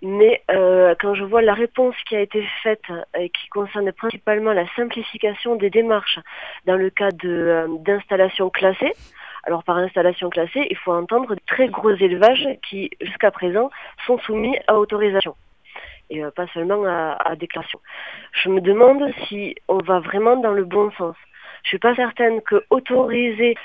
mais 0.02 0.44
quand 0.48 1.14
je 1.14 1.24
vois 1.24 1.44
la 1.44 1.54
réponse 1.54 1.96
qui 2.08 2.16
a 2.16 2.22
été 2.22 2.44
faite 2.64 2.84
et 3.18 3.30
qui 3.30 3.48
concerne 3.50 3.92
principalement 3.92 4.52
la 4.52 4.68
simplification 4.76 5.56
des 5.56 5.70
démarches 5.70 6.20
dans 6.66 6.76
le 6.76 6.90
cas 6.90 7.12
d'installation 7.12 8.50
classée, 8.50 8.94
alors 9.44 9.64
par 9.64 9.78
installation 9.78 10.30
classée, 10.30 10.68
il 10.70 10.78
faut 10.78 10.94
entendre 10.94 11.36
de 11.36 11.42
très 11.48 11.68
gros 11.68 11.92
élevages 11.96 12.48
qui, 12.68 12.90
jusqu'à 13.02 13.32
présent, 13.32 13.70
sont 14.06 14.18
soumis 14.20 14.58
à 14.68 14.78
autorisation 14.78 15.36
et 16.12 16.24
euh, 16.24 16.30
pas 16.30 16.46
seulement 16.54 16.84
à, 16.86 17.36
déclaration. 17.36 17.80
Je 18.34 18.50
me 18.50 18.62
demande 18.62 19.04
si 19.28 19.56
on 19.68 19.80
va 19.80 20.00
vraiment 20.00 20.36
dans 20.36 20.52
le 20.52 20.66
bon 20.66 20.92
sens. 20.92 21.16
Je 21.64 21.70
suis 21.70 21.80
pas 21.80 21.96
certaine 21.96 22.42
que 22.42 22.64
autoriser, 22.72 23.56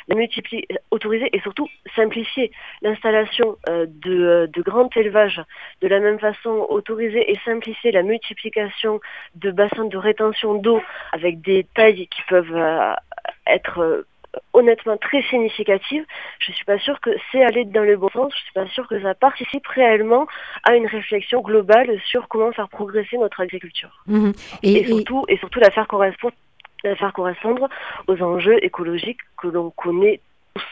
autoriser 0.90 1.30
et 1.32 1.40
surtout 1.40 1.66
simplifier 1.94 2.52
l'installation 2.82 3.56
euh, 3.68 3.86
de, 3.88 4.50
de 4.52 4.62
grands 4.62 4.90
élevages, 4.96 5.42
de 5.80 5.88
la 5.88 5.98
même 6.00 6.18
façon 6.18 6.66
autoriser 6.68 7.30
et 7.30 7.38
simplifier 7.44 7.92
la 7.92 8.02
multiplication 8.02 9.00
de 9.34 9.50
bassins 9.50 9.86
de 9.86 9.96
rétention 9.96 10.54
d'eau 10.56 10.82
avec 11.12 11.40
des 11.40 11.66
tailles 11.74 12.06
qui 12.08 12.22
peuvent 12.28 12.54
euh, 12.54 12.92
être 13.46 14.04
honnêtement 14.52 14.96
très 14.96 15.22
significative, 15.22 16.04
je 16.38 16.50
ne 16.50 16.54
suis 16.54 16.64
pas 16.64 16.78
sûre 16.78 17.00
que 17.00 17.10
c'est 17.30 17.42
aller 17.42 17.64
dans 17.64 17.82
le 17.82 17.96
bon 17.96 18.08
sens, 18.10 18.32
je 18.32 18.38
ne 18.38 18.44
suis 18.44 18.52
pas 18.52 18.66
sûre 18.68 18.88
que 18.88 19.00
ça 19.02 19.14
participe 19.14 19.66
réellement 19.66 20.26
à 20.64 20.76
une 20.76 20.86
réflexion 20.86 21.40
globale 21.40 22.00
sur 22.06 22.28
comment 22.28 22.52
faire 22.52 22.68
progresser 22.68 23.18
notre 23.18 23.40
agriculture. 23.40 24.02
Mhm. 24.06 24.32
Et, 24.62 24.84
surtout, 24.84 25.24
et 25.28 25.36
surtout 25.38 25.60
la 25.60 25.70
faire 25.70 25.86
correspondre 25.86 26.34
la 26.84 26.94
faire 26.94 27.12
correspondre 27.12 27.68
aux 28.06 28.22
enjeux 28.22 28.62
écologiques 28.64 29.20
que 29.40 29.48
l'on 29.48 29.70
connaît 29.70 30.20
tous. 30.54 30.62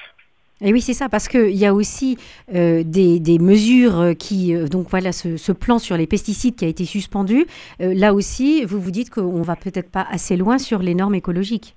Et 0.61 0.73
oui, 0.73 0.81
c'est 0.81 0.95
ça, 0.95 1.09
parce 1.09 1.29
qu'il 1.29 1.51
y 1.51 1.67
a 1.67 1.75
aussi 1.75 2.17
euh, 2.55 2.83
des, 2.85 3.39
mesures 3.41 4.15
qui, 4.19 4.55
euh, 4.55 4.69
donc 4.69 4.89
voilà, 4.89 5.13
ce, 5.13 5.53
plan 5.53 5.79
sur 5.79 5.97
les 5.97 6.07
pesticides 6.07 6.55
qui 6.55 6.65
a 6.65 6.69
été 6.69 6.85
suspendu. 6.85 7.47
Euh, 7.81 7.93
là 7.95 8.15
aussi, 8.15 8.65
vous 8.65 8.81
vous 8.81 8.93
dites 8.93 9.11
qu'on 9.11 9.43
va 9.43 9.57
peut-être 9.57 9.91
pas 9.91 10.07
assez 10.11 10.37
loin 10.37 10.59
sur 10.59 10.79
les 10.79 10.95
normes 10.95 11.15
écologiques. 11.15 11.75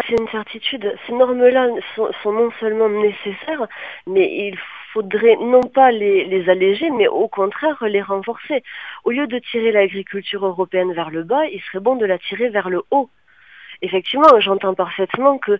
Ah, 0.00 0.04
c'est 0.08 0.18
une 0.18 0.28
certitude. 0.28 0.94
Ces 1.06 1.12
normes-là 1.12 1.68
sont, 1.94 2.32
non 2.32 2.50
seulement 2.58 2.88
nécessaires, 2.88 3.66
mais 4.06 4.46
il 4.46 4.56
faudrait 4.94 5.36
non 5.36 5.60
pas 5.60 5.90
les, 5.90 6.24
les, 6.24 6.48
alléger, 6.48 6.88
mais 6.90 7.06
au 7.06 7.28
contraire 7.28 7.84
les 7.84 8.00
renforcer. 8.00 8.62
Au 9.04 9.10
lieu 9.10 9.26
de 9.26 9.38
tirer 9.38 9.72
l'agriculture 9.72 10.46
européenne 10.46 10.94
vers 10.94 11.10
le 11.10 11.22
bas, 11.22 11.44
il 11.48 11.60
serait 11.60 11.80
bon 11.80 11.96
de 11.96 12.06
la 12.06 12.18
tirer 12.18 12.48
vers 12.48 12.70
le 12.70 12.82
haut. 12.90 13.10
Effectivement, 13.82 14.40
j'entends 14.40 14.74
parfaitement 14.74 15.38
que 15.38 15.58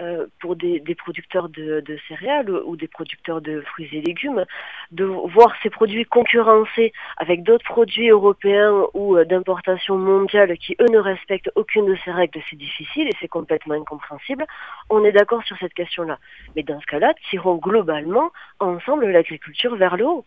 euh, 0.00 0.26
pour 0.40 0.56
des, 0.56 0.82
producteurs 0.96 1.50
de, 1.50 1.84
céréales 2.08 2.50
ou 2.50 2.76
des 2.76 2.88
producteurs 2.88 3.42
de 3.42 3.60
fruits 3.60 3.88
et 3.92 4.00
légumes, 4.00 4.46
de 4.92 5.04
voir 5.04 5.54
ces 5.62 5.68
produits 5.68 6.06
concurrencés 6.06 6.92
avec 7.18 7.42
d'autres 7.42 7.64
produits 7.64 8.08
européens 8.08 8.86
ou 8.94 9.16
euh, 9.16 9.26
d'importation 9.26 9.98
mondiale 9.98 10.56
qui, 10.56 10.74
eux, 10.80 10.86
ne 10.86 10.98
respectent 10.98 11.50
aucune 11.54 11.84
de 11.84 11.96
ces 12.02 12.12
règles, 12.12 12.40
c'est 12.48 12.56
difficile 12.56 13.08
et 13.08 13.16
c'est 13.20 13.28
complètement 13.28 13.74
incompréhensible. 13.74 14.46
On 14.88 15.04
est 15.04 15.12
d'accord 15.12 15.42
sur 15.44 15.58
cette 15.58 15.74
question-là. 15.74 16.18
Mais 16.56 16.62
dans 16.62 16.80
ce 16.80 16.86
cas-là, 16.86 17.12
tirons 17.28 17.56
globalement 17.56 18.30
ensemble 18.58 19.06
l'agriculture 19.06 19.76
vers 19.76 19.98
le 19.98 20.06
haut. 20.06 20.24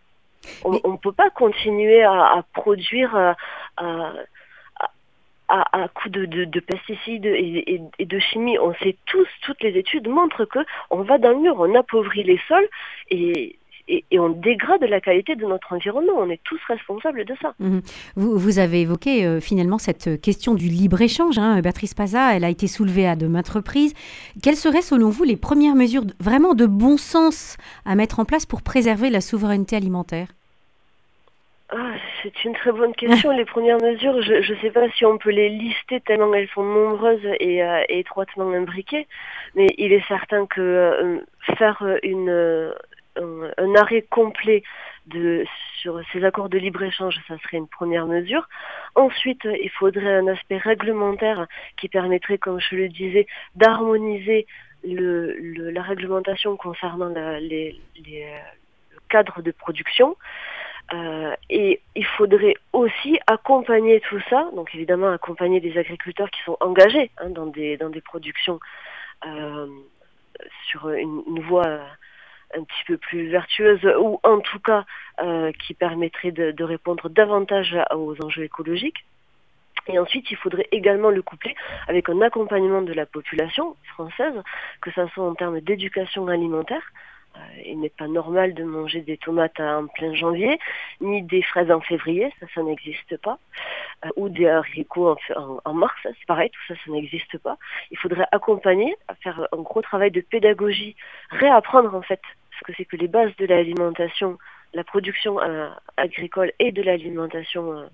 On 0.65 0.71
ne 0.71 0.97
peut 0.97 1.13
pas 1.13 1.31
continuer 1.31 2.03
à, 2.03 2.43
produire... 2.53 3.15
Euh, 3.15 3.33
à, 3.77 4.13
coup 5.93 6.09
de, 6.09 6.59
pesticides 6.59 7.25
et, 7.25 7.81
de 7.99 8.19
chimie. 8.19 8.57
On 8.59 8.73
sait 8.75 8.95
tous, 9.05 9.27
toutes 9.43 9.61
les 9.61 9.77
études 9.77 10.07
montrent 10.07 10.45
que 10.45 10.59
on 10.89 11.01
va 11.01 11.17
dans 11.17 11.31
le 11.31 11.39
mur, 11.39 11.55
on 11.59 11.75
appauvrit 11.75 12.23
les 12.23 12.39
sols 12.47 12.67
et, 13.09 13.57
on 14.13 14.29
dégrade 14.29 14.81
la 14.83 15.01
qualité 15.01 15.35
de 15.35 15.45
notre 15.45 15.73
environnement. 15.73 16.13
On 16.17 16.29
est 16.29 16.39
tous 16.45 16.59
responsables 16.69 17.25
de 17.25 17.35
ça. 17.41 17.53
Mhm. 17.59 17.81
Vous, 18.15 18.57
avez 18.57 18.81
évoqué 18.81 19.25
euh, 19.25 19.41
finalement 19.41 19.77
cette 19.77 20.21
question 20.21 20.55
du 20.55 20.67
libre-échange. 20.67 21.37
Hein, 21.37 21.59
Béatrice 21.59 21.93
Paza, 21.93 22.33
elle 22.33 22.45
a 22.45 22.49
été 22.49 22.67
soulevée 22.67 23.07
à 23.07 23.17
de 23.17 23.27
maintes 23.27 23.49
reprises. 23.49 23.93
Quelles 24.41 24.55
seraient 24.55 24.81
selon 24.81 25.09
vous 25.09 25.25
les 25.25 25.35
premières 25.35 25.75
mesures 25.75 26.05
vraiment 26.21 26.53
de 26.53 26.65
bon 26.65 26.95
sens 26.95 27.57
à 27.83 27.95
mettre 27.95 28.19
en 28.21 28.25
place 28.25 28.45
pour 28.45 28.61
préserver 28.61 29.09
la 29.09 29.19
souveraineté 29.19 29.75
alimentaire? 29.75 30.27
Ah, 31.69 31.93
c'est 32.21 32.43
une 32.43 32.53
très 32.53 32.71
bonne 32.71 32.93
question. 32.93 33.31
les 33.35 33.45
premières 33.45 33.81
mesures, 33.81 34.21
je 34.21 34.53
ne 34.53 34.59
sais 34.59 34.69
pas 34.69 34.89
si 34.91 35.05
on 35.05 35.17
peut 35.17 35.31
les 35.31 35.49
lister 35.49 36.01
tellement 36.01 36.33
elles 36.33 36.49
sont 36.49 36.63
nombreuses 36.63 37.25
et, 37.39 37.63
euh, 37.63 37.83
étroitement 37.89 38.51
imbriquées, 38.51 39.07
mais 39.55 39.73
il 39.77 39.91
est 39.91 40.05
certain 40.07 40.45
que 40.45 40.61
euh, 40.61 41.19
faire 41.57 41.83
une, 42.03 42.73
un, 43.17 43.75
arrêt 43.75 44.03
complet 44.03 44.63
de, 45.07 45.45
sur 45.79 46.01
ces 46.11 46.23
accords 46.23 46.49
de 46.49 46.57
libre-échange, 46.57 47.19
ça 47.27 47.37
serait 47.39 47.57
une 47.57 47.67
première 47.67 48.07
mesure. 48.07 48.47
Ensuite, 48.95 49.45
il 49.45 49.69
faudrait 49.69 50.15
un 50.15 50.27
aspect 50.27 50.57
réglementaire 50.57 51.47
qui 51.77 51.89
permettrait, 51.89 52.37
comme 52.37 52.59
je 52.59 52.75
le 52.75 52.89
disais, 52.89 53.27
d'harmoniser 53.55 54.47
le, 54.83 55.35
la 55.71 55.81
réglementation 55.81 56.55
concernant 56.57 57.09
les, 57.39 57.79
les, 58.05 58.27
le 58.91 58.99
cadre 59.09 59.41
de 59.41 59.51
production. 59.51 60.15
Euh, 60.91 61.35
et 61.49 61.81
il 61.95 62.05
faudrait 62.05 62.55
aussi 62.73 63.19
accompagner 63.25 63.99
tout 64.01 64.19
ça, 64.29 64.49
donc 64.55 64.75
évidemment 64.75 65.09
accompagner 65.11 65.59
des 65.59 65.77
agriculteurs 65.77 66.29
qui 66.29 66.41
sont 66.43 66.57
engagés 66.59 67.09
hein, 67.17 67.29
dans, 67.29 67.47
des, 67.47 67.77
dans 67.77 67.89
des 67.89 68.01
productions 68.01 68.59
euh, 69.25 69.67
sur 70.67 70.89
une, 70.89 71.23
une 71.27 71.39
voie 71.41 71.79
un 72.55 72.63
petit 72.63 72.83
peu 72.85 72.97
plus 72.97 73.29
vertueuse 73.29 73.83
ou 73.99 74.19
en 74.23 74.39
tout 74.39 74.59
cas 74.59 74.85
euh, 75.21 75.51
qui 75.65 75.73
permettrait 75.73 76.31
de, 76.31 76.51
de, 76.51 76.63
répondre 76.63 77.09
davantage 77.09 77.75
aux 77.95 78.15
enjeux 78.23 78.43
écologiques. 78.43 79.05
Et 79.87 79.99
ensuite, 79.99 80.29
il 80.31 80.37
faudrait 80.37 80.67
également 80.71 81.09
le 81.09 81.21
coupler 81.21 81.55
avec 81.87 82.07
un 82.07 82.21
accompagnement 82.21 82.81
de 82.81 82.93
la 82.93 83.05
population 83.05 83.75
française, 83.93 84.35
que 84.81 84.91
ce 84.91 85.05
soit 85.07 85.27
en 85.27 85.35
termes 85.35 85.59
d'éducation 85.59 86.27
alimentaire, 86.27 86.83
euh, 86.83 87.12
il 87.65 87.79
n'est 87.79 87.89
pas 87.89 88.07
normal 88.07 88.53
de 88.53 88.63
manger 88.63 89.01
des 89.01 89.17
tomates 89.17 89.59
en 89.59 89.87
plein 89.87 90.13
janvier, 90.13 90.59
ni 91.01 91.21
des 91.21 91.41
fraises 91.41 91.71
en 91.71 91.81
février, 91.81 92.31
ça, 92.39 92.45
ça 92.53 92.63
n'existe 92.63 93.17
pas, 93.17 93.39
euh, 94.05 94.09
ou 94.15 94.29
des 94.29 94.47
haricots 94.47 95.17
en, 95.65 95.73
mars, 95.73 95.95
c'est 96.03 96.25
pareil, 96.27 96.49
tout 96.49 96.61
ça, 96.67 96.79
ça 96.85 96.91
n'existe 96.91 97.37
pas. 97.39 97.57
Il 97.91 97.97
faudrait 97.97 98.27
accompagner, 98.31 98.95
faire 99.21 99.47
un 99.51 99.61
gros 99.61 99.81
travail 99.81 100.11
de 100.11 100.21
pédagogie, 100.21 100.95
réapprendre 101.29 101.95
en 101.95 102.01
fait 102.01 102.21
ce 102.59 102.63
que 102.65 102.73
c'est 102.77 102.85
que 102.85 102.97
les 102.97 103.07
bases 103.07 103.35
de 103.37 103.45
l'alimentation, 103.45 104.37
la 104.73 104.83
production 104.83 105.39
euh, 105.41 105.69
agricole 105.97 106.51
et 106.59 106.71
de 106.71 106.81
l'alimentation 106.81 107.89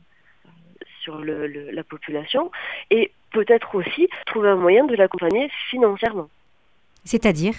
sur 1.01 1.17
le, 1.17 1.48
la 1.48 1.84
population, 1.84 2.51
et 2.89 3.12
peut-être 3.31 3.74
aussi 3.75 4.10
trouver 4.25 4.50
un 4.50 4.55
moyen 4.55 4.86
de 4.86 4.96
l'accompagner 4.96 5.50
financièrement. 5.69 6.29
C'est-à-dire? 7.05 7.55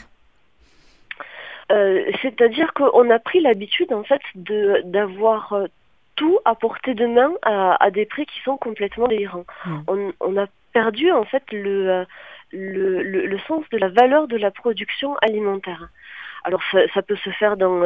Euh, 1.70 2.10
c'est-à-dire 2.22 2.72
qu'on 2.74 3.10
a 3.10 3.18
pris 3.18 3.40
l'habitude 3.40 3.92
en 3.92 4.02
fait 4.02 4.20
d'avoir 4.34 5.52
euh, 5.52 5.66
tout 6.16 6.38
à 6.44 6.54
portée 6.54 6.94
de 6.94 7.06
main 7.06 7.32
à, 7.42 7.90
des 7.90 8.06
prix 8.06 8.26
qui 8.26 8.40
sont 8.42 8.56
complètement 8.56 9.08
délirants. 9.08 9.46
Mmh. 9.64 10.10
On, 10.20 10.36
a 10.36 10.46
perdu 10.72 11.10
en 11.10 11.24
fait 11.24 11.42
euh, 11.52 12.04
le, 12.52 13.02
le, 13.02 13.26
le, 13.26 13.38
sens 13.40 13.64
de 13.70 13.78
la 13.78 13.88
valeur 13.88 14.28
de 14.28 14.36
la 14.36 14.50
production 14.50 15.16
alimentaire. 15.22 15.88
Alors 16.44 16.62
ça, 16.72 16.80
ça 16.94 17.02
peut 17.02 17.16
se 17.16 17.30
faire 17.30 17.56
dans 17.56 17.82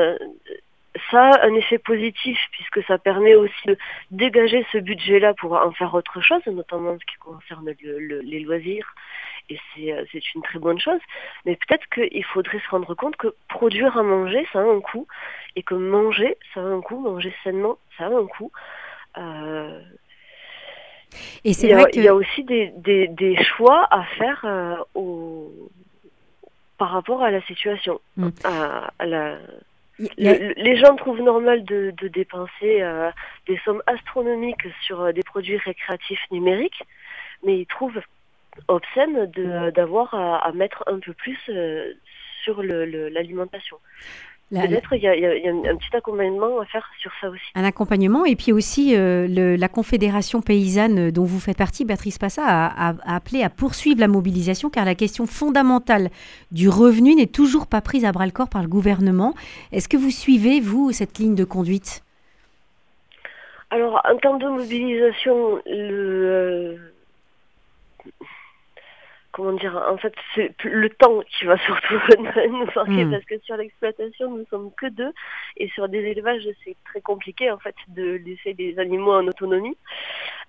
ça 1.11 1.43
un 1.43 1.55
effet 1.55 1.79
positif 1.79 2.38
puisque 2.53 2.85
ça 2.87 2.99
permet 2.99 3.35
aussi 3.35 3.67
de 3.67 3.76
dégager 4.11 4.64
ce 4.73 4.79
budget-là 4.79 5.35
pour 5.35 5.55
en 5.55 5.73
faire 5.73 5.95
autre 5.95 6.21
chose, 6.21 6.45
notamment 6.47 6.91
en 6.91 6.99
ce 6.99 7.05
qui 7.05 7.17
concerne 7.17 7.73
le, 7.83 8.21
les 8.21 8.41
loisirs. 8.41 8.95
Et 9.50 9.58
euh, 9.92 10.04
c'est 10.10 10.34
une 10.34 10.42
très 10.42 10.58
bonne 10.58 10.80
chose. 10.80 11.00
Mais 11.44 11.56
peut-être 11.56 11.86
qu'il 11.92 12.24
faudrait 12.24 12.60
se 12.60 12.68
rendre 12.70 12.94
compte 12.94 13.16
que 13.16 13.34
produire 13.48 13.96
à 13.96 14.02
manger, 14.02 14.46
ça 14.52 14.60
a 14.60 14.62
un 14.62 14.80
coût. 14.80 15.06
Et 15.56 15.62
que 15.62 15.74
manger, 15.74 16.36
ça 16.54 16.60
a 16.60 16.64
un 16.64 16.80
coût. 16.80 16.98
Manger 16.98 17.34
sainement, 17.42 17.78
ça 17.98 18.06
a 18.06 18.10
un 18.10 18.26
coût. 18.26 18.50
Euh, 19.18 19.80
et 21.44 21.52
c'est 21.52 21.72
vrai 21.72 21.90
qu'il 21.90 22.02
y 22.02 22.08
a 22.08 22.14
aussi 22.14 22.42
des, 22.44 22.72
des, 22.76 23.06
des, 23.08 23.36
choix 23.42 23.86
à 23.90 24.04
faire 24.04 24.40
euh, 24.44 24.76
au, 24.94 25.52
par 26.76 26.90
rapport 26.90 27.22
à 27.22 27.30
la 27.30 27.40
situation, 27.42 28.00
mm. 28.16 28.28
à, 28.42 28.90
à 28.98 29.06
la, 29.06 29.38
les 29.98 30.76
gens 30.76 30.96
trouvent 30.96 31.20
normal 31.20 31.64
de, 31.64 31.92
de 31.96 32.08
dépenser 32.08 32.82
euh, 32.82 33.10
des 33.46 33.58
sommes 33.64 33.82
astronomiques 33.86 34.66
sur 34.82 35.00
euh, 35.00 35.12
des 35.12 35.22
produits 35.22 35.56
récréatifs 35.56 36.24
numériques, 36.30 36.82
mais 37.44 37.60
ils 37.60 37.66
trouvent 37.66 38.00
obscène 38.68 39.30
d'avoir 39.75 40.14
à, 40.14 40.38
à, 40.38 40.52
mettre 40.52 40.84
un 40.87 40.99
peu 40.99 41.12
plus 41.12 41.38
euh, 41.49 41.92
sur 42.44 42.62
l'alimentation. 42.62 43.78
Peut-être 44.50 44.92
il 44.92 45.02
y, 45.02 45.08
a, 45.08 45.16
y, 45.16 45.49
a 45.49 45.50
un 45.50 45.76
petit 45.76 45.96
accompagnement 45.96 46.61
à 46.61 46.64
faire 46.66 46.88
sur 47.00 47.11
ça 47.20 47.28
aussi. 47.28 47.42
Un 47.54 47.64
accompagnement 47.64 48.25
et 48.25 48.37
puis 48.37 48.52
aussi 48.52 48.94
euh, 48.94 49.26
le, 49.26 49.56
la 49.56 49.68
Confédération 49.68 50.42
paysanne 50.42 51.11
dont 51.11 51.25
vous 51.25 51.40
faites 51.40 51.56
partie, 51.56 51.84
Béatrice 51.84 52.18
Passa, 52.18 52.44
a, 52.46 52.90
a, 52.90 53.16
appelé 53.16 53.42
à 53.42 53.50
poursuivre 53.50 54.00
la 54.00 54.06
mobilisation 54.06 54.70
car 54.70 54.84
la 54.84 54.94
question 54.94 55.26
fondamentale 55.26 56.11
du 56.52 56.68
revenu 56.68 57.14
n'est 57.14 57.26
toujours 57.26 57.66
pas 57.66 57.80
prise 57.80 58.04
à 58.04 58.12
bras 58.12 58.26
le 58.26 58.32
corps 58.32 58.50
par 58.50 58.62
le 58.62 58.68
gouvernement. 58.68 59.34
Est-ce 59.73 59.88
que 59.88 59.96
vous 59.96 60.11
suivez, 60.11 60.61
vous, 60.61 60.92
cette 60.92 61.18
ligne 61.18 61.34
de 61.34 61.44
conduite? 61.44 62.04
Alors, 63.70 64.00
en 64.04 64.16
termes 64.18 64.38
de 64.38 64.49
mobilisation, 64.49 65.61
le 65.66 66.93
comment 69.35 69.53
dire, 69.53 69.76
en 69.88 69.99
fait, 69.99 70.14
c'est 70.35 70.55
le 70.62 70.88
temps 70.88 71.21
qui 71.23 71.45
va 71.45 71.59
surtout 71.59 71.95
nous 72.49 72.67
manquer 72.76 73.05
hmm. 73.05 73.11
parce 73.11 73.25
que 73.25 73.38
sur 73.41 73.57
l'exploitation, 73.57 74.31
nous 74.31 74.47
sommes 74.49 74.71
que 74.76 74.87
deux 74.87 75.12
et 75.57 75.69
sur 75.71 75.88
des 75.88 75.99
élevages, 75.99 76.49
c'est 76.64 76.76
très 76.85 77.00
compliqué 77.00 77.50
en 77.50 77.59
fait 77.59 77.75
de 77.88 78.12
laisser 78.25 78.55
des 78.55 78.79
animaux 78.79 79.12
en 79.12 79.26
autonomie. 79.26 79.76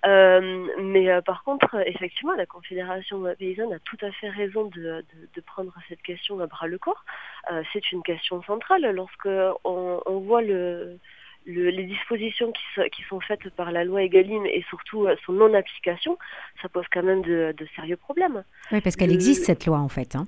Euh, 0.05 0.67
mais 0.79 1.09
euh, 1.09 1.21
par 1.21 1.43
contre, 1.43 1.75
effectivement, 1.87 2.35
la 2.35 2.45
Confédération 2.45 3.23
paysanne 3.39 3.73
a 3.73 3.79
tout 3.79 3.97
à 4.01 4.11
fait 4.11 4.29
raison 4.29 4.65
de, 4.65 4.81
de, 4.81 5.29
de 5.33 5.41
prendre 5.41 5.73
cette 5.89 6.03
question 6.03 6.39
à 6.39 6.45
bras 6.45 6.67
le 6.67 6.77
corps. 6.77 7.03
Euh, 7.51 7.63
c'est 7.73 7.91
une 7.91 8.03
question 8.03 8.43
centrale 8.43 8.87
lorsque 8.91 9.27
on, 9.63 9.99
on 10.05 10.19
voit 10.19 10.43
le 10.43 10.99
le, 11.45 11.69
les 11.69 11.83
dispositions 11.83 12.51
qui, 12.51 12.89
qui, 12.91 13.03
sont 13.03 13.19
faites 13.19 13.49
par 13.51 13.71
la 13.71 13.83
loi 13.83 14.03
Egalim 14.03 14.45
et 14.45 14.63
surtout 14.69 15.05
euh, 15.05 15.15
son 15.25 15.33
non-application, 15.33 16.17
ça 16.61 16.69
pose 16.69 16.85
quand 16.91 17.03
même 17.03 17.21
de, 17.21 17.53
de 17.57 17.67
sérieux 17.75 17.97
problèmes. 17.97 18.43
Oui, 18.71 18.81
parce 18.81 18.95
qu'elle 18.95 19.13
existe 19.13 19.45
cette 19.45 19.65
loi 19.65 19.79
en 19.79 19.89
fait. 19.89 20.15
Hein. 20.15 20.27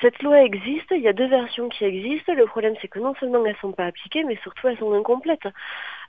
Cette 0.00 0.20
loi 0.22 0.42
existe, 0.42 0.90
il 0.90 1.00
y 1.00 1.08
a 1.08 1.12
deux 1.12 1.28
versions 1.28 1.68
qui 1.68 1.84
existent. 1.84 2.34
Le 2.34 2.46
problème, 2.46 2.74
c'est 2.82 2.88
que 2.88 2.98
non 2.98 3.14
seulement 3.20 3.44
elles 3.44 3.52
ne 3.52 3.58
sont 3.58 3.72
pas 3.72 3.86
appliquées, 3.86 4.24
mais 4.24 4.36
surtout 4.42 4.66
elles 4.66 4.78
sont 4.78 4.92
incomplètes. 4.92 5.46
Euh, 5.46 5.50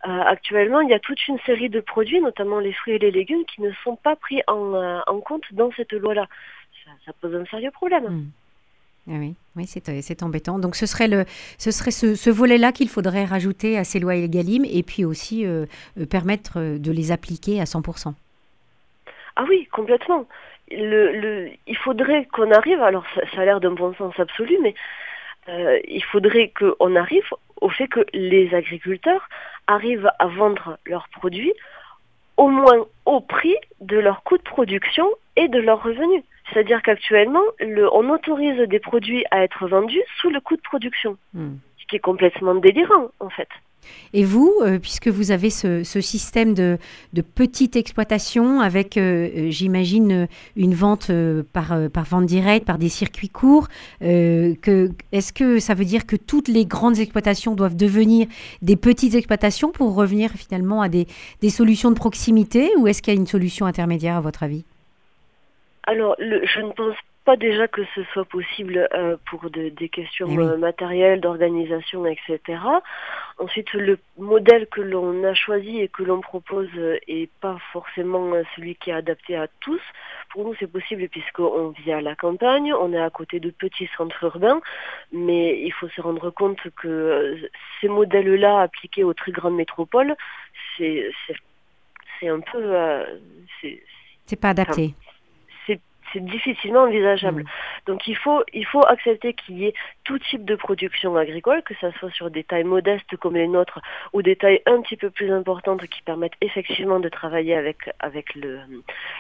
actuellement, 0.03 0.81
il 0.81 0.89
y 0.89 0.95
a 0.95 1.00
toute 1.00 1.27
une 1.27 1.38
série 1.45 1.69
de 1.69 1.79
produits, 1.79 2.19
notamment 2.19 2.59
les 2.59 2.74
fruits 2.74 2.95
et 2.95 3.00
les 3.00 3.12
légumes, 3.12 3.45
qui 3.45 3.62
ne 3.62 3.71
sont 3.83 3.95
pas 3.95 4.15
pris 4.15 4.41
en, 4.47 4.74
euh, 4.74 5.00
en 5.05 5.19
compte 5.19 5.43
dans 5.51 5.71
cette 5.74 5.93
loi-là. 5.93 6.27
Ça, 6.83 6.91
ça, 7.05 7.13
pose 7.21 7.36
un 7.36 7.45
sérieux 7.45 7.71
problème. 7.71 8.05
Mmh. 8.05 8.31
Ah 9.10 9.16
oui, 9.20 9.36
oui 9.56 9.66
euh, 9.90 10.00
c'est 10.02 10.22
embêtant. 10.22 10.60
Donc 10.60 10.76
ce 10.76 10.86
serait, 10.86 11.08
le, 11.08 11.24
ce, 11.58 11.72
serait 11.72 11.92
ce, 11.92 12.30
volet-là 12.30 12.74
qu'il 12.74 12.90
faudrait 12.90 13.24
rajouter 13.24 13.78
à 13.78 13.84
ces 13.84 14.00
lois 14.00 14.16
Egalim 14.16 14.66
et 14.66 14.84
puis 14.84 15.06
aussi 15.06 15.46
euh, 15.46 15.66
euh, 15.98 16.06
permettre 16.06 16.78
de 16.78 16.92
les 16.92 17.12
appliquer 17.12 17.62
à 17.62 17.64
100%. 17.64 18.14
Ah 19.38 19.46
oui, 19.48 19.68
complètement. 19.72 20.26
Il 20.70 21.78
faudrait 21.84 22.26
qu'on 22.26 22.52
arrive, 22.52 22.82
alors 22.82 23.06
ça, 23.16 23.42
a 23.42 23.46
l'air 23.46 23.62
d'un 23.62 23.72
bon 23.72 23.94
sens 23.96 24.20
absolu, 24.20 24.58
mais 24.62 24.76
il 25.88 26.04
faudrait 26.04 26.52
qu'on 26.60 26.96
arrive 26.98 27.24
au 27.62 27.70
fait 27.70 27.88
que 27.88 28.06
les 28.14 28.54
agriculteurs 28.54 29.30
arrivent 29.68 30.12
à 30.20 30.28
vendre 30.28 30.78
leurs 30.86 31.08
produits 31.08 31.54
au 32.36 32.50
moins 32.50 32.86
au 33.06 33.22
prix 33.22 33.56
de 33.80 33.98
leur 33.98 34.24
coût 34.24 34.38
de 34.38 34.44
production 34.44 35.08
et 35.38 35.48
de 35.48 35.60
leurs 35.60 35.84
revenus. 35.84 36.24
C'est-à-dire 36.50 36.82
qu'actuellement, 36.82 37.44
on 37.60 38.10
autorise 38.10 38.60
des 38.68 38.80
produits 38.80 39.25
à 39.32 39.44
être 39.44 39.68
vendus 39.68 40.04
sous 40.22 40.30
le 40.30 40.39
coût 40.39 40.56
de 40.56 40.62
production, 40.62 41.18
hmm. 41.34 41.56
ce 41.77 41.86
qui 41.88 41.96
est 41.98 42.00
complètement 42.00 42.56
délirant 42.56 43.10
en 43.20 43.30
fait. 43.30 43.50
Et 44.13 44.24
vous, 44.24 44.54
euh, 44.62 44.80
puisque 44.80 45.08
vous 45.08 45.32
avez 45.32 45.50
ce, 45.50 45.84
ce 45.84 46.01
système 46.01 46.54
de, 46.54 46.77
de, 47.13 47.22
petite 47.22 47.75
exploitation 47.75 48.62
avec, 48.62 48.98
euh, 48.98 49.30
euh 49.36 49.51
j'imagine, 49.51 50.27
une 50.56 50.74
vente 50.74 51.10
euh, 51.10 51.44
par, 51.54 51.74
par 51.92 52.06
vente 52.06 52.25
directe, 52.25 52.66
par 52.66 52.77
des 52.77 52.89
circuits 52.89 53.30
courts, 53.30 53.68
est-ce 54.01 55.34
que 55.34 55.60
ça 55.60 55.74
veut 55.74 55.86
dire 55.86 56.06
que 56.06 56.16
toutes 56.16 56.48
les 56.48 56.66
grandes 56.66 57.00
exploitations 57.00 57.56
doivent 57.56 57.75
devenir 57.75 58.27
des 58.62 58.75
petites 58.75 59.16
exploitations 59.16 59.72
pour 59.72 59.96
revenir 59.96 60.32
finalement 60.32 60.82
à 60.82 60.89
des, 60.89 61.08
des 61.42 61.50
solutions 61.50 61.92
de 61.92 61.96
proximité 61.96 62.72
ou 62.77 62.88
est-ce 62.88 63.01
qu'il 63.01 63.13
y 63.13 63.18
a 63.18 63.20
une 63.20 63.27
solution 63.27 63.66
intermédiaire 63.66 64.16
à 64.16 64.22
votre 64.22 64.44
avis? 64.44 64.66
Alors, 65.88 66.15
le, 66.20 66.46
je 66.46 66.60
ne 66.60 66.72
pense 66.74 66.96
pas 67.24 67.38
déjà 67.38 67.67
que 67.67 67.82
ce 67.96 68.03
soit 68.13 68.25
possible 68.25 68.89
euh, 68.94 69.15
pour 69.29 69.50
de, 69.50 69.70
des 69.70 69.88
questions 69.88 70.27
eh 70.29 70.38
oui. 70.38 70.44
euh, 70.44 70.58
matérielles, 70.58 71.22
d'organisation, 71.22 72.06
etc. 72.06 72.39
Ensuite, 73.38 73.72
le 73.74 73.98
modèle 74.17 74.67
que 74.67 74.82
l'on 74.82 75.24
a 75.24 75.34
choisi 75.34 75.79
et 75.79 75.88
que 75.88 76.03
l'on 76.03 76.20
propose 76.20 76.70
euh, 76.77 76.98
est 77.08 77.29
pas 77.39 77.58
forcément 77.72 78.34
euh, 78.34 78.44
celui 78.56 78.75
qui 78.75 78.89
est 78.89 78.94
adapté 78.94 79.38
à 79.38 79.48
tous. 79.62 79.82
Pour 80.29 80.44
nous, 80.46 80.56
c'est 80.60 80.72
possible 80.72 81.08
puisqu'on 81.08 81.70
vit 81.70 81.94
à 81.94 82.01
la 82.01 82.15
campagne, 82.15 82.74
on 82.74 82.91
est 82.91 83.01
à 83.01 83.10
côté 83.10 83.39
de 83.39 83.50
petits 83.50 83.89
centres 83.98 84.24
urbains, 84.24 84.60
mais 85.13 85.62
il 85.62 85.72
faut 85.72 85.88
se 85.89 86.01
rendre 86.01 86.29
compte 86.32 86.60
que 86.75 86.88
euh, 86.88 87.50
ces 87.79 87.88
modèles-là 87.88 88.62
appliqués 88.62 89.06
aux 89.06 89.13
très 89.13 89.32
grandes 89.32 89.56
métropoles, 89.56 90.15
c'est 90.77 91.12
un 92.24 92.39
peu... 92.39 92.74
c'est 94.25 94.39
pas 94.39 94.50
adapté. 94.50 94.94
Enfin, 94.96 95.07
c'est 96.14 96.24
difficilement 96.24 96.84
envisageable. 96.84 97.44
Mm. 97.44 97.48
Donc 97.88 98.08
il 98.08 98.16
faut, 98.16 98.44
il 98.54 98.66
faut 98.66 98.86
accepter 98.86 99.34
qu'il 99.34 99.58
y 99.60 99.66
ait 99.66 99.74
tout 100.04 100.20
type 100.20 100.46
de 100.46 100.56
production 100.56 101.16
agricole, 101.16 101.64
que 101.64 101.74
ce 101.76 101.92
soit 101.92 102.12
sur 102.12 102.30
des 102.30 102.44
tailles 102.44 102.64
modestes 102.64 103.16
comme 103.18 103.36
les 103.36 103.48
nôtres 103.48 103.80
ou 104.14 104.22
des 104.22 104.36
tailles 104.36 104.62
un 104.66 104.82
petit 104.82 104.98
peu 104.98 105.10
plus 105.10 105.32
importantes 105.32 105.86
qui 105.88 106.02
permettent 106.02 106.38
effectivement 106.42 107.00
de 107.00 107.10
travailler 107.10 107.56
avec, 107.56 107.90
avec 108.00 108.36
le, 108.36 108.60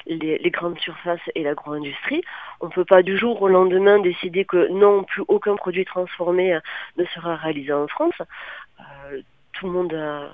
les, 0.05 0.51
grandes 0.51 0.79
surfaces 0.79 1.19
et 1.35 1.43
l'agro-industrie. 1.43 2.23
On 2.61 2.67
ne 2.67 2.71
peut 2.71 2.85
pas 2.85 3.03
du 3.03 3.17
jour 3.17 3.41
au 3.41 3.47
lendemain 3.47 3.99
décider 3.99 4.45
que 4.45 4.69
non, 4.69 5.03
plus 5.03 5.23
aucun 5.27 5.55
produit 5.55 5.85
transformé 5.85 6.55
euh, 6.55 6.59
ne 6.97 7.05
sera 7.05 7.35
réalisé 7.35 7.73
en 7.73 7.87
France. 7.87 8.15
Euh, 8.79 9.21
tout 9.53 9.65
le 9.67 9.71
monde 9.71 9.93
a, 9.93 10.29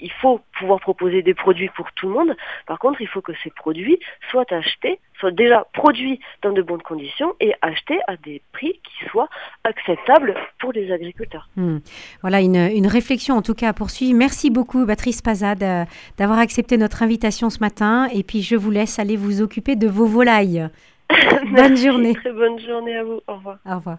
il 0.00 0.12
faut 0.12 0.40
pouvoir 0.58 0.80
proposer 0.80 1.22
des 1.22 1.34
produits 1.34 1.70
pour 1.74 1.90
tout 1.92 2.08
le 2.08 2.14
monde. 2.14 2.36
Par 2.66 2.78
contre, 2.78 3.00
il 3.00 3.08
faut 3.08 3.20
que 3.20 3.32
ces 3.42 3.50
produits 3.50 3.98
soient 4.30 4.44
achetés, 4.50 5.00
soient 5.18 5.30
déjà 5.30 5.66
produits 5.72 6.20
dans 6.42 6.52
de 6.52 6.62
bonnes 6.62 6.82
conditions 6.82 7.34
et 7.40 7.54
achetés 7.62 7.98
à 8.06 8.16
des 8.16 8.42
prix 8.52 8.80
qui 8.84 9.08
soient 9.10 9.28
acceptables 9.64 10.34
pour 10.58 10.72
les 10.72 10.92
agriculteurs. 10.92 11.48
Hmm. 11.56 11.78
Voilà 12.20 12.40
une, 12.40 12.86
réflexion 12.86 13.36
en 13.36 13.42
tout 13.42 13.54
cas 13.54 13.70
à 13.70 13.72
poursuivre. 13.72 14.16
Merci 14.16 14.50
beaucoup, 14.50 14.86
Patrice 14.86 15.22
Pazade, 15.22 15.62
euh, 15.62 15.84
d'avoir 16.18 16.38
accepté 16.38 16.76
notre 16.76 17.02
invitation 17.02 17.50
ce 17.50 17.58
matin. 17.60 18.08
Et 18.14 18.22
puis, 18.22 18.42
je 18.42 18.56
vous 18.56 18.70
laisse 18.70 18.98
aller 18.98 19.16
vous 19.16 19.42
occuper 19.42 19.76
de 19.76 19.88
vos 19.88 20.06
volailles. 20.06 20.68
bonne 21.54 21.76
journée. 21.76 22.14
Très 22.14 22.32
bonne 22.32 22.58
journée 22.58 22.96
à 22.96 23.04
vous. 23.04 23.20
Au 23.26 23.34
revoir. 23.34 23.58
Au 23.66 23.76
revoir. 23.76 23.98